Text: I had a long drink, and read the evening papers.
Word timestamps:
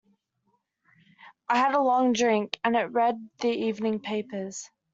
I 1.47 1.57
had 1.57 1.75
a 1.75 1.79
long 1.79 2.13
drink, 2.13 2.59
and 2.63 2.75
read 2.91 3.29
the 3.39 3.49
evening 3.51 3.99
papers. 3.99 4.67